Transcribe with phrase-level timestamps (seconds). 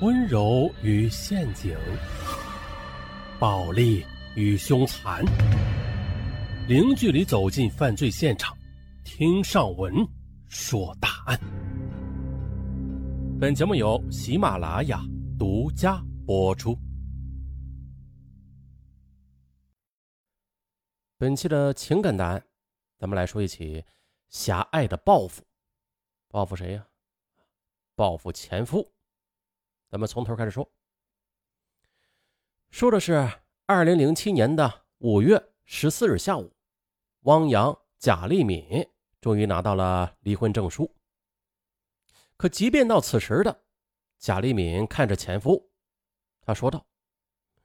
[0.00, 1.76] 温柔与陷阱，
[3.38, 5.24] 暴力与凶残，
[6.68, 8.56] 零距离走进犯罪现场，
[9.04, 9.94] 听上文
[10.48, 11.38] 说大案。
[13.40, 15.00] 本节目由喜马拉雅
[15.38, 16.76] 独家播出。
[21.16, 22.44] 本期的情感答案，
[22.98, 23.84] 咱们来说一起
[24.28, 25.44] 狭隘的报复。
[26.28, 26.84] 报复谁呀？
[27.94, 28.93] 报复前夫。
[29.94, 30.68] 咱们从头开始说。
[32.68, 33.30] 说的是
[33.64, 36.52] 二零零七年的五月十四日下午，
[37.20, 38.84] 汪洋、贾丽敏
[39.20, 40.92] 终于拿到了离婚证书。
[42.36, 43.62] 可即便到此时的
[44.18, 45.70] 贾丽敏看着前夫，
[46.40, 46.84] 她说道：“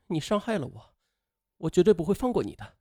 [0.05, 0.93] 你伤害了我，
[1.57, 2.77] 我绝对不会放过你的。”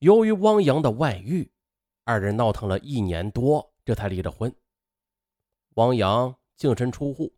[0.00, 1.52] 由于汪洋的外遇，
[2.04, 4.50] 二人闹腾了一年多，这才离的婚。
[5.74, 7.34] 汪洋净身出户，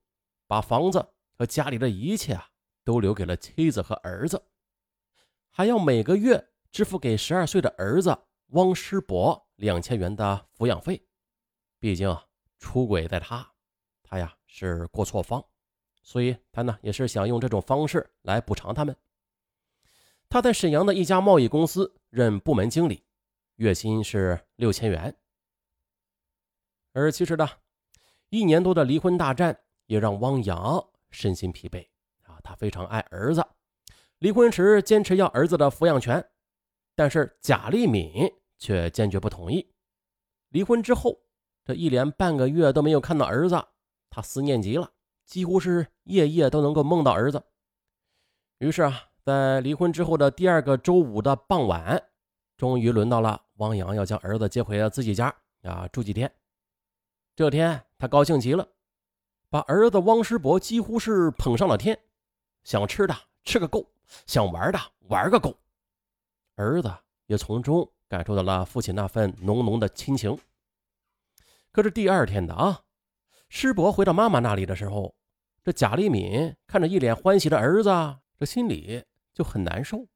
[0.46, 2.48] 把房子和家里的一切啊
[2.84, 4.42] 都留给了妻子和儿子，
[5.50, 8.16] 还要每个月支付给十二岁的儿子
[8.48, 11.02] 汪师伯两千元的抚养费。
[11.78, 12.26] 毕竟啊
[12.58, 13.52] 出轨在他，
[14.02, 15.44] 他呀是过错方，
[16.02, 18.96] 所以他呢也是想用这种方式来补偿他们。
[20.28, 23.04] 他在沈阳的一家贸易公司任部门经理，
[23.56, 25.16] 月薪是六千元。
[26.92, 27.48] 而其实呢，
[28.30, 31.86] 一年多的离婚大战也让汪洋身心疲惫
[32.24, 32.38] 啊。
[32.42, 33.44] 他非常爱儿子，
[34.18, 36.24] 离婚时坚持要儿子的抚养权，
[36.94, 39.72] 但是贾丽敏却坚决不同意。
[40.50, 41.18] 离婚之后，
[41.64, 43.62] 这一连半个月都没有看到儿子，
[44.10, 44.90] 他思念极了，
[45.24, 47.42] 几乎是夜夜都能够梦到儿子。
[48.58, 49.02] 于是啊。
[49.26, 52.00] 在离婚之后的第二个周五的傍晚，
[52.56, 56.32] 终于轮到了汪洋要将儿子接回了自己家啊住几天。
[57.36, 58.66] 这天他高兴极了，
[59.50, 61.96] 把儿子汪师伯几乎是捧上了天，
[62.64, 63.86] 想吃的吃个够，
[64.26, 64.78] 想玩的
[65.08, 65.54] 玩个够。
[66.54, 66.90] 儿子
[67.26, 70.36] 也从中感受到了父亲那份浓浓的亲情。
[71.70, 72.80] 可是第二天的啊，
[73.50, 75.14] 师伯回到妈妈那里的时候，
[75.62, 77.90] 这贾丽敏看着一脸欢喜的儿子，
[78.38, 79.04] 这心里。
[79.34, 80.08] 就很难受，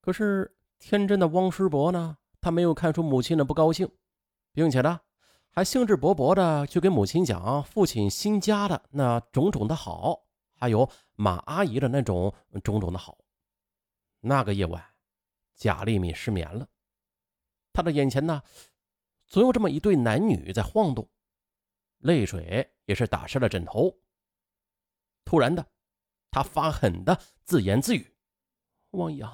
[0.00, 2.16] 可是天真的汪师伯呢？
[2.40, 3.90] 他没有看出母亲的不高兴，
[4.52, 5.00] 并且呢，
[5.56, 10.26] 还兴致勃勃的去给母亲讲父亲新家的那种种的好，
[10.56, 12.34] 还有马阿姨的那种
[12.64, 13.16] 种种的好。
[14.18, 14.84] 那个夜晚，
[15.54, 16.66] 贾丽敏失眠了，
[17.72, 18.42] 她的眼前呢，
[19.28, 21.08] 总有这么一对男女在晃动，
[21.98, 23.96] 泪水也是打湿了枕头。
[25.24, 25.64] 突然的，
[26.32, 28.16] 她发狠的自言自语。
[28.90, 29.30] 汪洋，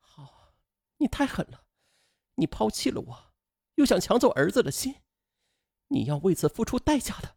[0.00, 0.52] 好，
[0.98, 1.64] 你太狠了！
[2.34, 3.32] 你抛弃了我，
[3.76, 4.94] 又想抢走儿子的心，
[5.94, 7.36] 你要为此付出代价的。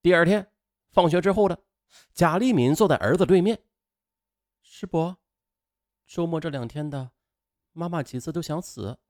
[0.00, 0.52] 第二天
[0.90, 1.64] 放学之后的
[2.12, 3.64] 贾丽敏坐在儿子对面，
[4.62, 5.18] 师伯，
[6.06, 7.10] 周末这两天的，
[7.72, 9.00] 妈妈几次都想死。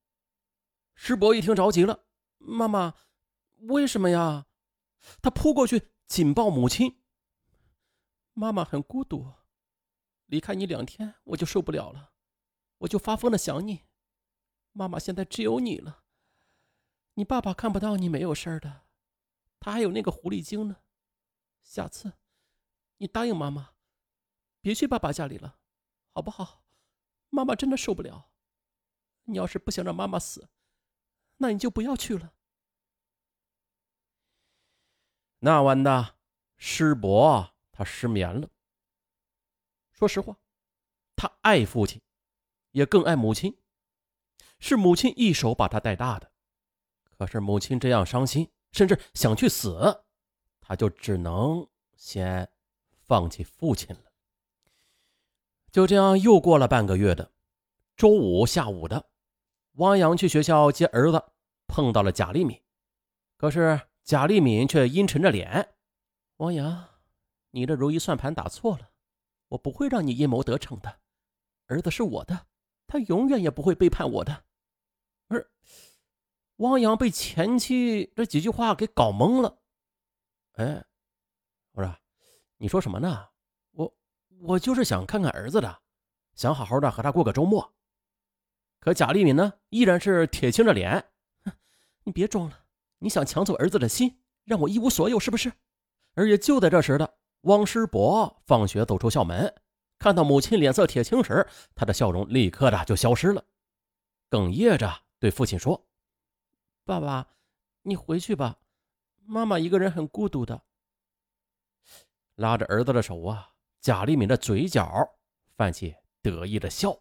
[0.95, 2.07] 师伯一听着急了
[2.39, 2.95] ：“妈妈，
[3.57, 4.47] 为什么呀？”
[5.21, 7.03] 他扑过去紧抱母亲。
[8.33, 9.35] 妈妈很孤独。
[10.25, 12.15] 离开你两天，我就受不了了，
[12.79, 13.85] 我就发疯的想你。
[14.73, 16.05] 妈妈现在只有你了，
[17.19, 18.83] 你爸爸看不到你没有事的，
[19.59, 20.83] 他还有那个狐狸精呢。
[21.63, 22.13] 下次，
[22.99, 23.75] 你答应妈妈，
[24.61, 25.59] 别去爸爸家里了，
[26.13, 26.67] 好不好？
[27.31, 28.31] 妈妈真的受不了。
[29.25, 30.51] 你要是不想让妈妈死，
[31.39, 32.35] 那你就不要去了。
[35.39, 36.19] 那晚的
[36.59, 38.51] 师伯他失眠了。
[39.91, 40.39] 说实话，
[41.17, 42.03] 他爱父亲，
[42.73, 43.59] 也更爱母亲，
[44.59, 46.31] 是母亲一手把他带大的。
[47.17, 50.05] 可是母亲这样伤心，甚至想去死，
[50.61, 52.49] 他就只能先
[53.07, 54.03] 放弃父亲了。
[55.71, 57.33] 就这样又过了半个月的
[57.97, 59.11] 周五下午的，
[59.73, 61.23] 汪洋去学校接儿子，
[61.67, 62.61] 碰到了贾丽敏，
[63.37, 65.75] 可是贾丽敏却阴沉着脸
[66.39, 66.89] ：“汪洋，
[67.51, 68.91] 你的如意算盘打错了。”
[69.51, 70.99] 我不会让你阴谋得逞的，
[71.67, 72.49] 儿子是我的，
[72.89, 74.45] 他永远也不会背叛我的。
[75.29, 75.49] 而
[76.57, 79.59] 汪洋被前妻这几句话给搞懵了。
[80.53, 80.85] 哎，
[81.73, 81.95] 我说，
[82.57, 83.29] 你说什么呢？
[83.73, 83.95] 我
[84.41, 85.83] 我就是想看看儿子的，
[86.35, 87.75] 想好好的和他过个周末。
[88.81, 91.05] 可贾丽敏呢，依然是铁青着脸，
[91.45, 91.53] 哼，
[92.05, 92.65] 你别装了，
[92.99, 95.53] 你想抢走儿子的心，让我一无所有是不是？
[96.15, 97.19] 而且就在这时的。
[97.43, 99.55] 汪师伯放学走出校门，
[99.99, 103.45] 看到母亲脸色铁青时，他的笑容立刻的就消失了，
[104.31, 105.86] 哽咽着对父亲说
[106.87, 107.35] ：“爸爸，
[107.83, 108.61] 你回去吧，
[109.25, 110.63] 妈妈一个人很孤独的。
[112.37, 114.89] 拉着儿子的手啊，贾丽敏的嘴角
[115.57, 116.97] 泛起得意的笑。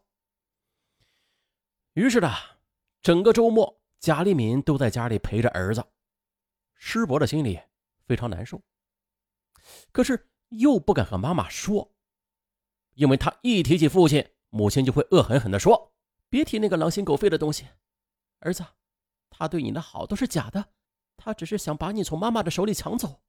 [1.94, 2.34] 于是呢，
[3.04, 5.86] 整个周末，贾丽敏都在家里陪着儿子。
[6.74, 7.60] 师伯的心里
[8.08, 8.60] 非常难受，
[9.92, 11.94] 可是又不敢和妈妈说，
[12.96, 15.94] 因为他一提起父亲，母亲就会恶狠狠地说
[16.28, 17.68] ：“别提那个狼心狗肺的东西，
[18.40, 18.66] 儿子，
[19.38, 20.66] 他对你的好都是假的。”
[21.18, 23.22] 他只是想把你从妈妈的手里抢走，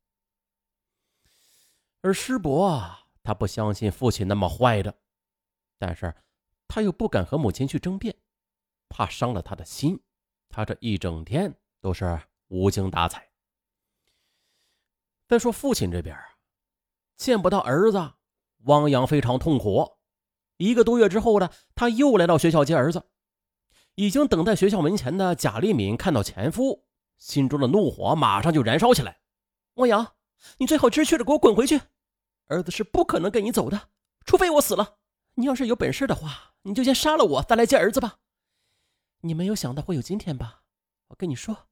[2.02, 2.82] 而师伯
[3.22, 4.92] 他不相信父亲那么坏的，
[5.78, 6.12] 但是
[6.66, 8.14] 他又不敢和母亲去争辩，
[8.88, 9.98] 怕伤了他的心。
[10.48, 13.30] 他这一整天都是无精打采。
[15.28, 16.38] 再说父亲这边啊
[17.16, 18.14] 见不到儿子，
[18.64, 19.96] 汪洋非常痛苦。
[20.56, 23.08] 一个多月之后呢，他又来到学校接儿子，
[23.96, 26.87] 已经等在学校门前的贾丽敏看到前夫。
[27.19, 29.20] 心中的怒火马上就燃烧起来。
[29.75, 30.14] 汪洋，
[30.58, 31.81] 你最好知趣的给我滚回去！
[32.46, 33.88] 儿子是不可能跟你走的，
[34.25, 34.98] 除非我死了。
[35.34, 38.19] 你要是有本事的话，你就先杀了我，再来接儿子吧。
[39.20, 40.62] 你没有想到会有今天吧？
[41.08, 41.69] 我跟你说，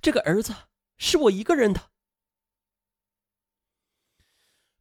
[0.00, 0.54] 这个儿子
[0.96, 1.90] 是我一个人的。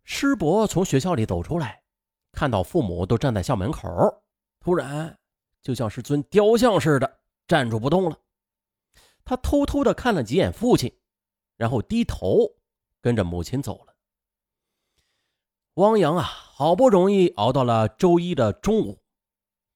[0.06, 1.83] 师伯从学校里走出来，
[2.31, 4.24] 看到父母都站在校门口，
[4.62, 5.19] 突然
[5.68, 8.18] 就像是尊雕像似的站住不动了。
[9.25, 10.98] 他偷偷的看了几眼父亲，
[11.58, 12.56] 然后低头
[13.02, 13.94] 跟着母亲走了。
[15.74, 19.02] 汪洋啊，好不容易熬到了周一的中午，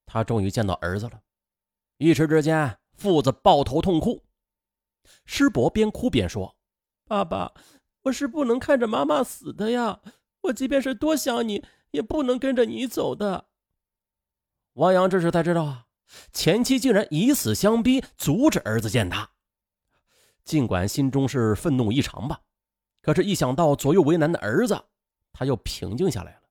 [0.05, 1.21] 他终于见到儿子了。
[1.97, 4.23] 一时之间，父子抱头痛哭。
[5.25, 6.55] 师伯边哭边说
[7.03, 7.53] ：“爸爸，
[8.03, 9.99] 我是不能看着妈妈死的呀！
[10.43, 13.47] 我即便是多想你，也不能跟着你走的。”
[14.81, 15.85] 汪洋这时才知道啊，
[16.33, 19.29] 前妻竟然以死相逼，阻止儿子见他。
[20.43, 22.41] 尽管心中是愤怒异常吧，
[23.03, 24.83] 可是，一想到左右为难的儿子，
[25.31, 26.41] 他又平静下来了。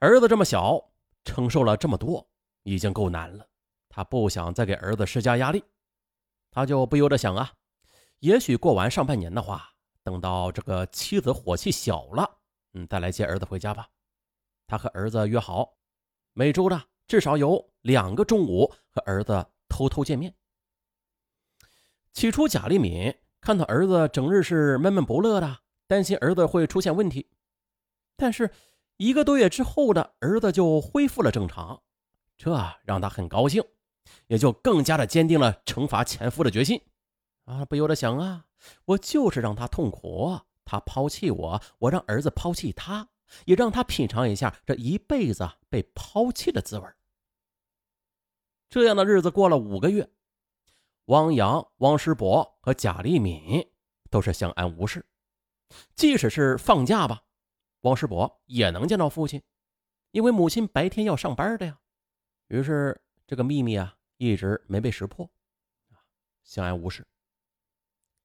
[0.00, 0.78] 儿子这么小，
[1.24, 2.28] 承受了这么多，
[2.64, 3.46] 已经够难了。
[3.88, 5.64] 他不想再给儿子施加压力，
[6.50, 7.50] 他就不由得想啊，
[8.18, 9.70] 也许过完上半年的话，
[10.02, 12.30] 等到这个妻子火气小了，
[12.74, 13.88] 嗯，再来接儿子回家吧。
[14.66, 15.72] 他和儿子约好，
[16.32, 20.34] 每周呢至少有两个中午和儿子偷偷见面。
[22.12, 27.28] 起初，贾丽敏看到儿子整日是闷闷不乐的，担心儿子会出现问题。
[28.16, 28.50] 但是
[28.96, 31.80] 一个多月之后的儿子就恢复了正常，
[32.36, 32.52] 这
[32.84, 33.62] 让他很高兴，
[34.26, 36.82] 也就更加的坚定了惩罚前夫的决心。
[37.44, 38.46] 啊，不由得想啊，
[38.84, 43.08] 我就是让他痛苦，他抛弃我，我让儿子抛弃他，
[43.44, 46.88] 也让他品尝一下这一辈子被抛弃的滋味。
[48.68, 50.10] 这样的日子过了五个月。
[51.06, 53.66] 汪洋、汪师伯和贾丽敏
[54.10, 55.06] 都是相安无事，
[55.94, 57.24] 即使是放假吧，
[57.80, 59.42] 汪师伯也能见到父亲，
[60.10, 61.80] 因为母亲白天要上班的呀。
[62.48, 65.30] 于是这个秘密啊，一直没被识破，
[66.44, 67.06] 相安无事。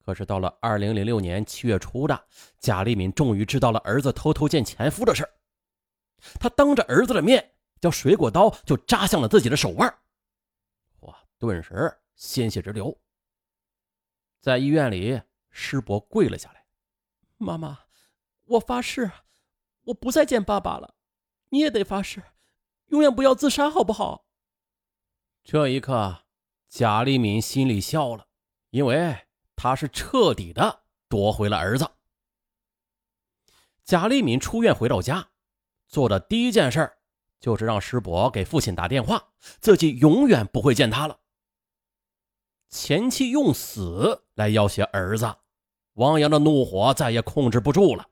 [0.04, 2.26] 可是到了二零零六年七月初的，
[2.58, 5.28] 贾丽敏终于知道了儿子偷偷见前夫的事
[6.38, 9.98] 她当着儿子的面，将水果刀就扎向了自己的手腕，
[11.00, 11.16] 哇！
[11.38, 11.92] 顿时。
[12.16, 12.96] 鲜血直流，
[14.38, 15.20] 在医院里，
[15.50, 16.64] 师伯跪了下来
[17.38, 17.80] ：“妈妈，
[18.44, 19.10] 我发誓，
[19.86, 20.94] 我不再见爸爸了。
[21.48, 22.22] 你也得发誓，
[22.90, 24.26] 永远不要自杀，好不好？”
[25.42, 26.22] 这一刻，
[26.68, 28.28] 贾丽敏心里笑了，
[28.70, 31.90] 因为他是彻底的夺回了儿子。
[33.84, 35.28] 贾丽敏出院回到家，
[35.88, 36.90] 做的第一件事
[37.38, 41.20] 就是让师伯给父亲打电话，自己永远不会见他了。
[42.70, 45.36] 前妻用死来要挟儿子，
[45.94, 48.08] 汪洋的怒火再也控制不住了。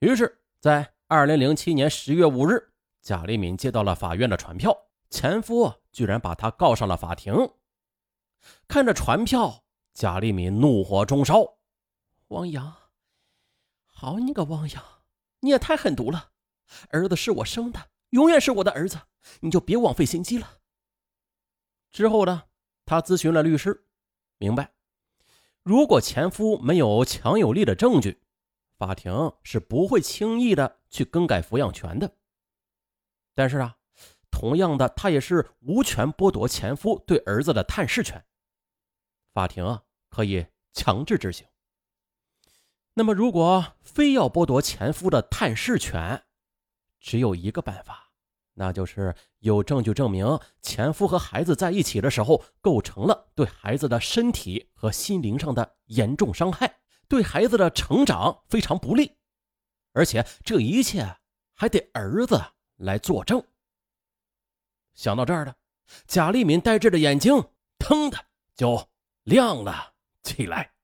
[0.00, 4.76] 于是，在二零零七年十月五日，贾丽敏接到了法院的传票，
[5.10, 7.34] 前夫居然把她告上了法庭。
[8.68, 9.64] 看着传票，
[9.98, 11.58] 贾丽敏怒火中烧
[12.30, 12.72] ：“汪洋，
[13.84, 14.84] 好你个汪洋，
[15.40, 16.30] 你也太狠毒了！
[16.90, 18.96] 儿子是我生的，永远是我的儿子，
[19.40, 20.58] 你就别枉费心机了。”
[21.90, 22.44] 之后呢，
[22.86, 23.88] 他咨询了律师。
[24.38, 24.72] 明白，
[25.64, 28.22] 如果前夫没有强有力的证据，
[28.76, 32.14] 法庭是不会轻易的去更改抚养权的。
[33.34, 33.76] 但是啊，
[34.30, 38.24] 同样的，他也是无权剥夺前夫对儿子的探视权。
[39.34, 41.46] 法庭啊，可以强制执行。
[42.94, 46.24] 那么，如果非要剥夺前夫的探视权，
[47.00, 48.10] 只有一个办法。
[48.54, 59.16] 那就是有证据证明前夫和孩子在一起的时候构成了对孩子的身体和心灵上的严重伤害，对孩子的成长非常不利，
[59.92, 61.18] 而且这一切
[61.54, 62.42] 还得儿子
[62.78, 63.40] 来作证。
[64.92, 65.54] 想到这儿了，
[66.08, 67.40] 贾立敏呆滞的眼睛
[67.78, 68.18] 腾的
[68.56, 68.88] 就
[69.22, 69.94] 亮了
[70.28, 70.77] 起来。